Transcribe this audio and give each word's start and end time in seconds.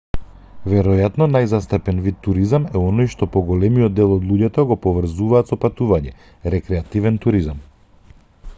веројатно 0.71 1.25
најзастапен 1.33 1.99
вид 2.05 2.17
туризам 2.27 2.65
е 2.71 2.79
оној 2.79 3.09
што 3.13 3.27
поголемиот 3.35 3.95
дел 3.99 4.15
од 4.15 4.25
луѓето 4.31 4.65
го 4.71 4.79
поврзуваат 4.87 5.53
со 5.53 5.61
патување 5.67 6.15
рекреативен 6.57 7.21
туризам 7.27 7.61